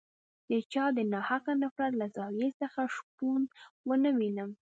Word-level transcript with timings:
د 0.49 0.51
چا 0.71 0.85
د 0.97 0.99
ناحقه 1.13 1.53
نفرت 1.63 1.93
له 2.01 2.07
زاویې 2.15 2.49
څخه 2.61 2.81
شپون 2.95 3.41
ونه 3.89 4.09
وینم. 4.19 4.49